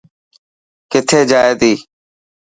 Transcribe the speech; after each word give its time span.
ڪٿي 0.91 1.19
جائي 1.29 1.53
تي. 1.59 1.73